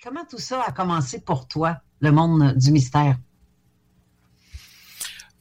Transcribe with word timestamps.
Comment 0.00 0.24
tout 0.24 0.38
ça 0.38 0.62
a 0.62 0.70
commencé 0.70 1.20
pour 1.20 1.48
toi, 1.48 1.78
le 1.98 2.12
monde 2.12 2.54
du 2.56 2.70
mystère? 2.70 3.16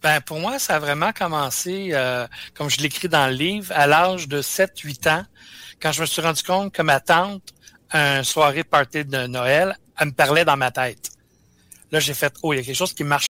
Ben, 0.02 0.20
pour 0.22 0.40
moi, 0.40 0.58
ça 0.58 0.78
a 0.78 0.80
vraiment 0.80 1.12
commencé, 1.14 1.90
euh, 1.92 2.28
comme 2.56 2.68
je 2.68 2.80
l'écris 2.80 3.08
dans 3.08 3.28
le 3.28 3.36
livre, 3.36 3.72
à 3.76 3.86
l'âge 3.86 4.28
de 4.28 4.42
7-8 4.42 5.10
ans, 5.10 5.24
quand 5.80 5.92
je 5.92 6.02
me 6.02 6.08
suis 6.08 6.24
rendu 6.24 6.42
compte 6.42 6.74
que 6.74 6.82
ma 6.82 7.00
tante, 7.00 7.54
un 7.92 8.24
soirée 8.24 8.64
party 8.64 9.06
de 9.06 9.28
Noël, 9.28 9.78
elle 10.00 10.08
me 10.08 10.12
parlait 10.12 10.44
dans 10.44 10.58
ma 10.58 10.72
tête. 10.72 11.12
Là, 11.92 12.00
j'ai 12.00 12.16
fait, 12.16 12.34
oh, 12.42 12.52
il 12.52 12.58
y 12.58 12.60
a 12.60 12.64
quelque 12.64 12.76
chose 12.76 12.94
qui 12.94 13.04
marche. 13.04 13.28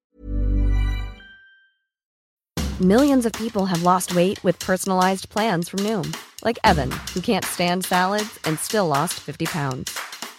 Millions 2.80 3.26
of 3.26 3.34
people 3.34 3.66
have 3.66 3.84
lost 3.84 4.16
weight 4.16 4.42
with 4.46 4.58
personalized 4.60 5.28
plans 5.30 5.68
from 5.68 5.82
Noom, 5.82 6.16
like 6.46 6.58
Evan, 6.64 6.90
who 7.14 7.20
can't 7.20 7.44
stand 7.44 7.84
salads 7.84 8.40
and 8.46 8.58
still 8.58 8.88
lost 8.88 9.16
50 9.16 9.46
pounds. 9.48 10.07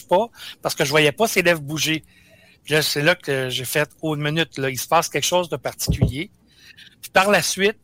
Pas 0.00 0.30
parce 0.62 0.74
que 0.74 0.84
je 0.84 0.90
voyais 0.90 1.12
pas 1.12 1.28
ses 1.28 1.42
lèvres 1.42 1.60
bouger. 1.60 2.04
C'est 2.66 3.02
là 3.02 3.14
que 3.14 3.48
j'ai 3.48 3.64
fait 3.64 3.90
oh, 4.02 4.14
une 4.14 4.22
minute 4.22 4.56
là, 4.58 4.70
il 4.70 4.78
se 4.78 4.86
passe 4.86 5.08
quelque 5.08 5.26
chose 5.26 5.48
de 5.48 5.56
particulier. 5.56 6.30
Puis 7.00 7.10
par 7.10 7.30
la 7.30 7.42
suite, 7.42 7.78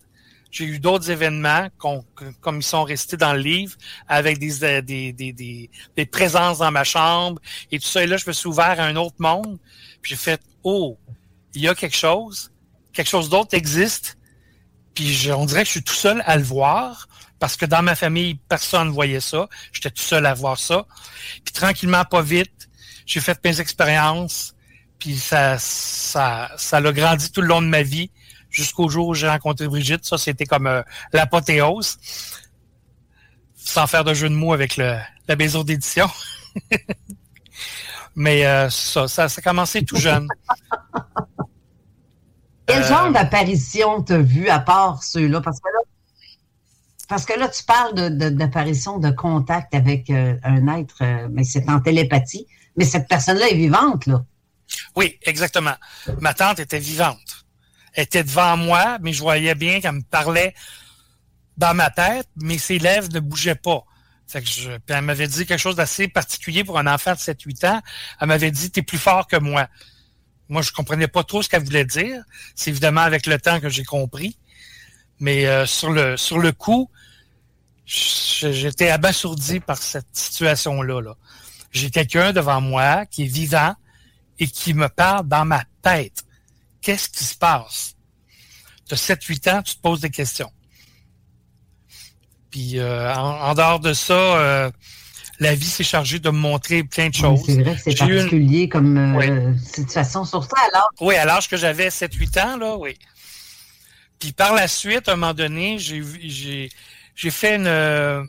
j'ai 0.50 0.64
eu 0.64 0.78
d'autres 0.78 1.10
événements 1.10 1.68
comme 1.78 2.56
ils 2.56 2.62
sont 2.62 2.84
restés 2.84 3.16
dans 3.16 3.34
le 3.34 3.40
livre, 3.40 3.76
avec 4.06 4.38
des, 4.38 4.80
des, 4.82 5.12
des, 5.12 5.32
des, 5.32 5.70
des 5.96 6.06
présences 6.06 6.58
dans 6.58 6.70
ma 6.70 6.84
chambre 6.84 7.40
et 7.70 7.78
tout 7.78 7.86
ça. 7.86 8.02
Et 8.02 8.06
là, 8.06 8.16
je 8.16 8.26
me 8.26 8.32
suis 8.32 8.48
ouvert 8.48 8.80
à 8.80 8.84
un 8.84 8.96
autre 8.96 9.16
monde. 9.18 9.58
Puis 10.00 10.10
j'ai 10.10 10.16
fait 10.16 10.40
Oh, 10.62 10.96
il 11.54 11.62
y 11.62 11.68
a 11.68 11.74
quelque 11.74 11.96
chose, 11.96 12.52
quelque 12.92 13.08
chose 13.08 13.28
d'autre 13.28 13.54
existe. 13.54 14.17
Puis 14.98 15.14
je, 15.14 15.30
on 15.30 15.46
dirait 15.46 15.60
que 15.60 15.66
je 15.68 15.70
suis 15.70 15.82
tout 15.84 15.94
seul 15.94 16.24
à 16.26 16.36
le 16.36 16.42
voir. 16.42 17.06
Parce 17.38 17.56
que 17.56 17.64
dans 17.64 17.82
ma 17.82 17.94
famille, 17.94 18.34
personne 18.48 18.88
ne 18.88 18.92
voyait 18.92 19.20
ça. 19.20 19.48
J'étais 19.72 19.92
tout 19.92 20.02
seul 20.02 20.26
à 20.26 20.34
voir 20.34 20.58
ça. 20.58 20.86
Puis 21.44 21.52
tranquillement, 21.54 22.04
pas 22.04 22.20
vite, 22.20 22.68
j'ai 23.06 23.20
fait 23.20 23.38
mes 23.44 23.60
expériences. 23.60 24.56
Puis 24.98 25.16
ça, 25.16 25.56
ça, 25.56 26.50
ça 26.56 26.80
l'a 26.80 26.90
grandi 26.90 27.30
tout 27.30 27.42
le 27.42 27.46
long 27.46 27.62
de 27.62 27.68
ma 27.68 27.84
vie 27.84 28.10
jusqu'au 28.50 28.88
jour 28.88 29.06
où 29.06 29.14
j'ai 29.14 29.28
rencontré 29.28 29.68
Brigitte. 29.68 30.04
Ça, 30.04 30.18
c'était 30.18 30.46
comme 30.46 30.66
euh, 30.66 30.82
l'apothéose. 31.12 31.96
Sans 33.54 33.86
faire 33.86 34.02
de 34.02 34.14
jeu 34.14 34.28
de 34.28 34.34
mots 34.34 34.52
avec 34.52 34.76
le, 34.76 34.98
la 35.28 35.36
maison 35.36 35.62
d'édition. 35.62 36.10
Mais 38.16 38.44
euh, 38.46 38.68
ça, 38.68 39.06
ça, 39.06 39.26
a 39.26 39.40
commencé 39.42 39.84
tout 39.84 39.94
jeune. 39.94 40.26
Quel 42.78 42.88
genre 42.88 43.06
euh, 43.06 43.12
d'apparition 43.12 44.02
t'as 44.02 44.18
vu 44.18 44.48
à 44.48 44.60
part 44.60 45.02
ceux-là? 45.02 45.40
Parce 45.40 45.60
que 45.60 45.68
là, 45.68 45.80
parce 47.08 47.24
que 47.24 47.38
là, 47.38 47.48
tu 47.48 47.64
parles 47.64 47.94
d'apparition 48.34 48.98
de, 48.98 49.08
de, 49.08 49.14
contact 49.14 49.74
avec 49.74 50.10
euh, 50.10 50.36
un 50.44 50.68
être, 50.78 50.96
euh, 51.00 51.28
mais 51.30 51.42
c'est 51.42 51.68
en 51.68 51.80
télépathie. 51.80 52.46
Mais 52.76 52.84
cette 52.84 53.08
personne-là 53.08 53.48
est 53.48 53.56
vivante, 53.56 54.06
là. 54.06 54.24
Oui, 54.94 55.18
exactement. 55.22 55.74
Ma 56.20 56.34
tante 56.34 56.58
était 56.58 56.78
vivante. 56.78 57.46
Elle 57.94 58.04
était 58.04 58.22
devant 58.22 58.56
moi, 58.56 58.98
mais 59.00 59.12
je 59.14 59.20
voyais 59.20 59.54
bien 59.54 59.80
qu'elle 59.80 59.92
me 59.92 60.02
parlait 60.02 60.54
dans 61.56 61.74
ma 61.74 61.90
tête, 61.90 62.28
mais 62.36 62.58
ses 62.58 62.78
lèvres 62.78 63.08
ne 63.12 63.20
bougeaient 63.20 63.54
pas. 63.54 63.84
Fait 64.28 64.42
que 64.42 64.46
je, 64.46 64.70
puis 64.70 64.94
elle 64.94 65.00
m'avait 65.02 65.26
dit 65.26 65.46
quelque 65.46 65.58
chose 65.58 65.76
d'assez 65.76 66.06
particulier 66.06 66.62
pour 66.62 66.78
un 66.78 66.86
enfant 66.86 67.12
de 67.12 67.18
7-8 67.18 67.66
ans. 67.66 67.80
Elle 68.20 68.28
m'avait 68.28 68.50
dit, 68.50 68.70
t'es 68.70 68.82
plus 68.82 68.98
fort 68.98 69.26
que 69.26 69.36
moi. 69.36 69.66
Moi, 70.48 70.62
je 70.62 70.72
comprenais 70.72 71.08
pas 71.08 71.24
trop 71.24 71.42
ce 71.42 71.48
qu'elle 71.48 71.64
voulait 71.64 71.84
dire. 71.84 72.22
C'est 72.54 72.70
évidemment 72.70 73.02
avec 73.02 73.26
le 73.26 73.38
temps 73.38 73.60
que 73.60 73.68
j'ai 73.68 73.84
compris. 73.84 74.38
Mais 75.20 75.46
euh, 75.46 75.66
sur 75.66 75.90
le 75.90 76.16
sur 76.16 76.38
le 76.38 76.52
coup, 76.52 76.90
j'étais 77.84 78.90
abasourdi 78.90 79.60
par 79.60 79.82
cette 79.82 80.06
situation-là. 80.12 81.00
-là, 81.00 81.14
J'ai 81.72 81.90
quelqu'un 81.90 82.32
devant 82.32 82.60
moi 82.60 83.06
qui 83.06 83.24
est 83.24 83.32
vivant 83.32 83.74
et 84.38 84.46
qui 84.46 84.74
me 84.74 84.88
parle 84.88 85.26
dans 85.26 85.44
ma 85.44 85.64
tête. 85.82 86.24
Qu'est-ce 86.80 87.08
qui 87.08 87.24
se 87.24 87.36
passe? 87.36 87.96
Tu 88.86 88.94
as 88.94 88.96
7-8 88.96 89.50
ans, 89.50 89.62
tu 89.62 89.74
te 89.74 89.80
poses 89.80 90.00
des 90.00 90.10
questions. 90.10 90.52
Puis 92.50 92.78
euh, 92.78 93.14
en, 93.14 93.54
dehors 93.54 93.80
de 93.80 93.92
ça, 93.92 94.14
euh, 94.14 94.70
la 95.40 95.54
vie 95.54 95.66
s'est 95.66 95.84
chargée 95.84 96.18
de 96.18 96.30
me 96.30 96.38
montrer 96.38 96.82
plein 96.84 97.08
de 97.08 97.14
choses. 97.14 97.42
c'est 97.46 97.62
vrai 97.62 97.74
que 97.74 97.80
c'est 97.80 97.94
particulier 97.94 98.68
comme 98.68 98.96
euh, 98.96 99.56
situation, 99.58 100.24
sur 100.24 100.42
ça 100.44 100.56
alors. 100.72 100.90
Oui, 101.00 101.14
à 101.14 101.24
l'âge 101.24 101.48
que 101.48 101.56
j'avais 101.56 101.88
7-8 101.88 102.40
ans, 102.40 102.56
là, 102.56 102.76
oui. 102.76 102.96
Puis 104.18 104.32
par 104.32 104.52
la 104.54 104.66
suite, 104.66 105.08
à 105.08 105.12
un 105.12 105.16
moment 105.16 105.34
donné, 105.34 105.78
j'ai 105.78 106.68
j'ai 107.14 107.30
fait 107.30 107.56
une, 107.56 107.66
euh, 107.66 108.22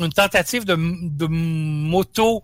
une 0.00 0.12
tentative 0.12 0.64
de, 0.64 0.76
de 0.76 1.26
moto 1.26 2.42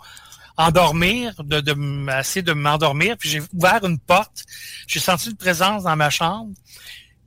endormir, 0.56 1.34
de, 1.44 1.60
de 1.60 2.18
essayer 2.18 2.42
de 2.42 2.52
m'endormir, 2.52 3.16
puis 3.16 3.28
j'ai 3.28 3.42
ouvert 3.54 3.84
une 3.84 3.98
porte, 3.98 4.44
j'ai 4.86 4.98
senti 4.98 5.30
une 5.30 5.36
présence 5.36 5.84
dans 5.84 5.94
ma 5.94 6.10
chambre 6.10 6.52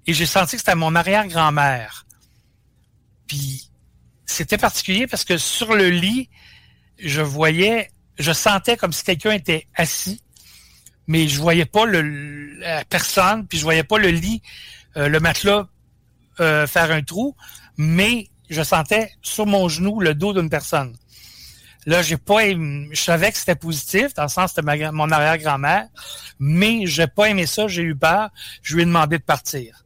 et 0.06 0.14
j'ai 0.14 0.26
senti 0.26 0.58
que 0.58 0.58
c'était 0.60 0.76
mon 0.76 0.96
arrière-grand-mère. 0.96 2.06
Puis 3.28 3.71
c'était 4.31 4.58
particulier 4.58 5.08
parce 5.08 5.24
que 5.24 5.38
sur 5.38 5.74
le 5.74 5.90
lit, 5.90 6.30
je 6.97 7.22
voyais, 7.22 7.92
je 8.18 8.31
sentais 8.31 8.78
comme 8.78 8.94
si 8.94 9.03
quelqu'un 9.03 9.31
était 9.31 9.68
assis, 9.75 10.22
mais 11.08 11.28
je 11.28 11.40
voyais 11.40 11.66
pas 11.66 11.86
la 11.86 12.86
personne, 12.86 13.47
puis 13.47 13.58
je 13.58 13.64
voyais 13.64 13.84
pas 13.84 13.97
le 13.97 14.09
lit, 14.09 14.42
euh, 14.97 15.08
le 15.08 15.19
matelas 15.19 15.68
euh, 16.40 16.66
faire 16.68 16.92
un 16.92 17.02
trou, 17.02 17.36
mais 17.78 18.30
je 18.50 18.62
sentais 18.64 19.12
sur 19.22 19.46
mon 19.46 19.68
genou 19.69 20.00
le 20.00 20.14
dos 20.14 20.34
d'une 20.34 20.50
personne. 20.50 20.96
Là, 21.88 22.03
je 22.03 22.16
savais 22.94 23.31
que 23.31 23.38
c'était 23.38 23.56
positif, 23.56 24.13
dans 24.13 24.24
le 24.24 24.30
sens 24.30 24.53
que 24.53 24.62
c'était 24.62 24.92
mon 24.92 25.09
arrière-grand-mère, 25.09 25.88
mais 26.40 26.86
j'ai 26.86 27.08
pas 27.08 27.30
aimé 27.30 27.48
ça, 27.48 27.68
j'ai 27.68 27.81
eu 27.81 27.96
peur, 27.96 28.30
je 28.62 28.75
lui 28.75 28.84
ai 28.84 28.86
demandé 28.86 29.18
de 29.18 29.24
partir. 29.24 29.84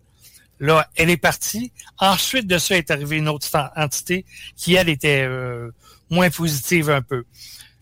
Là, 0.60 0.88
elle 0.96 1.10
est 1.10 1.18
partie. 1.18 1.72
Ensuite 2.00 2.48
de 2.48 2.58
ça 2.58 2.78
est 2.78 2.92
arrivée 2.92 3.18
une 3.18 3.28
autre 3.28 3.48
entité 3.76 4.26
qui, 4.56 4.76
elle, 4.76 4.90
était 4.90 5.26
euh, 5.28 5.72
moins 6.10 6.30
positive 6.30 6.90
un 6.90 7.02
peu. 7.02 7.26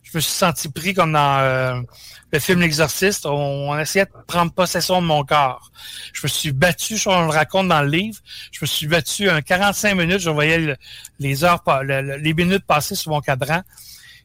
Je 0.02 0.18
me 0.18 0.22
suis 0.22 0.34
senti 0.34 0.70
pris 0.70 0.94
comme 0.94 1.14
dans 1.14 1.40
euh, 1.40 1.82
le 2.32 2.40
film 2.40 2.62
L'Exorciste, 2.62 3.26
on, 3.26 3.78
essayait 3.80 4.06
de 4.06 4.12
prendre 4.28 4.52
possession 4.52 5.02
de 5.02 5.08
mon 5.08 5.24
corps. 5.24 5.72
Je 6.14 6.22
me 6.24 6.28
suis 6.28 6.52
battu, 6.52 6.98
je 6.98 7.10
le 7.10 7.30
raconte 7.30 7.68
dans 7.68 7.82
le 7.82 7.90
livre, 7.90 8.20
je 8.52 8.60
me 8.62 8.68
suis 8.68 8.88
battu 8.88 9.30
un 9.30 9.42
45 9.42 9.96
minutes, 9.96 10.20
je 10.20 10.30
voyais 10.30 10.76
les 11.20 11.44
heures, 11.44 11.64
les 11.84 12.34
minutes 12.34 12.66
passer 12.66 12.96
sur 12.96 13.12
mon 13.12 13.22
cadran 13.22 13.62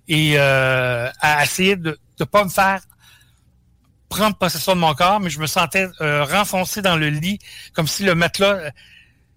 et 0.09 0.35
euh, 0.39 1.09
à 1.21 1.45
essayer 1.45 1.77
de 1.77 1.99
ne 2.19 2.25
pas 2.25 2.45
me 2.45 2.51
faire 2.51 2.81
prendre 4.09 4.37
possession 4.37 4.75
de 4.75 4.81
mon 4.81 4.95
corps, 4.95 5.21
mais 5.21 5.31
je 5.31 5.39
me 5.39 5.47
sentais 5.47 5.89
euh, 6.01 6.25
renfoncé 6.25 6.83
dans 6.83 6.97
le 6.97 7.09
lit, 7.09 7.39
comme 7.73 7.87
si 7.87 8.05
le 8.05 8.15
matelas, 8.15 8.71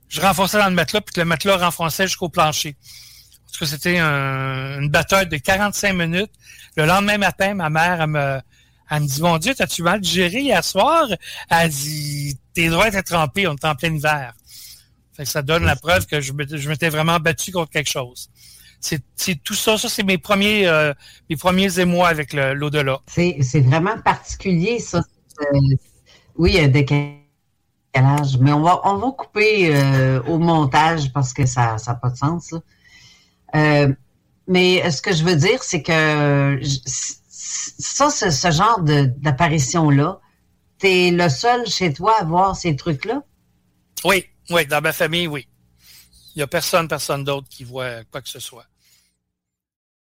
je 0.09 0.21
renfonçais 0.21 0.57
dans 0.57 0.69
le 0.69 0.75
matelas, 0.75 1.01
puis 1.01 1.13
que 1.13 1.19
le 1.19 1.25
matelas 1.25 1.57
renfonçait 1.57 2.07
jusqu'au 2.07 2.29
plancher. 2.29 2.75
Parce 3.45 3.57
que 3.57 3.65
c'était 3.65 3.99
une 3.99 4.89
bataille 4.89 5.27
de 5.27 5.37
45 5.37 5.93
minutes. 5.93 6.31
Le 6.77 6.85
lendemain 6.85 7.17
matin, 7.17 7.53
ma 7.53 7.69
mère, 7.69 8.01
elle 8.01 8.07
me, 8.07 8.39
elle 8.89 9.01
me 9.01 9.07
dit, 9.07 9.21
mon 9.21 9.37
Dieu, 9.37 9.53
t'as-tu 9.53 9.83
mal 9.83 9.99
digéré 9.99 10.39
hier 10.39 10.63
soir? 10.63 11.07
Elle 11.49 11.69
dit, 11.69 12.37
tes 12.53 12.69
doigts 12.69 12.87
étaient 12.87 13.03
trempés, 13.03 13.47
on 13.47 13.55
est 13.55 13.65
en 13.65 13.75
plein 13.75 13.93
hiver. 13.93 14.33
Fait 15.15 15.23
que 15.23 15.29
ça 15.29 15.41
donne 15.41 15.65
la 15.65 15.75
preuve 15.75 16.05
que 16.05 16.21
je 16.21 16.31
m'étais 16.33 16.89
vraiment 16.89 17.19
battu 17.19 17.51
contre 17.51 17.71
quelque 17.71 17.89
chose. 17.89 18.29
C'est 18.81 19.43
tout 19.43 19.53
ça. 19.53 19.77
Ça, 19.77 19.87
c'est 19.87 20.03
mes 20.03 20.17
premiers 20.17 20.67
euh, 20.67 20.93
mes 21.29 21.37
premiers 21.37 21.79
émois 21.79 22.09
avec 22.09 22.33
l'au-delà. 22.33 22.99
C'est 23.07 23.61
vraiment 23.61 23.97
particulier, 23.99 24.79
ça. 24.79 25.01
Euh, 25.41 25.59
oui, 26.35 26.53
des 26.53 26.67
décalage. 26.67 28.37
Mais 28.39 28.51
on 28.51 28.61
va, 28.61 28.81
on 28.83 28.97
va 28.97 29.11
couper 29.11 29.75
euh, 29.75 30.21
au 30.23 30.39
montage 30.39 31.13
parce 31.13 31.33
que 31.33 31.45
ça 31.45 31.77
n'a 31.85 31.95
pas 31.95 32.09
de 32.09 32.17
sens. 32.17 32.53
Euh, 33.55 33.93
mais 34.47 34.89
ce 34.89 35.01
que 35.01 35.13
je 35.13 35.23
veux 35.23 35.35
dire, 35.35 35.61
c'est 35.63 35.83
que 35.83 36.59
ça, 37.01 38.09
ce 38.09 38.51
genre 38.51 38.81
d'apparition-là, 38.81 40.19
tu 40.79 40.87
es 40.87 41.11
le 41.11 41.29
seul 41.29 41.67
chez 41.67 41.93
toi 41.93 42.15
à 42.19 42.23
voir 42.23 42.55
ces 42.55 42.75
trucs-là? 42.75 43.21
Oui, 44.03 44.25
oui, 44.49 44.65
dans 44.65 44.81
ma 44.81 44.93
famille, 44.93 45.27
oui. 45.27 45.47
Il 46.35 46.39
n'y 46.39 46.43
a 46.43 46.47
personne, 46.47 46.87
personne 46.87 47.23
d'autre 47.23 47.47
qui 47.49 47.63
voit 47.63 48.03
quoi 48.05 48.21
que 48.21 48.29
ce 48.29 48.39
soit. 48.39 48.65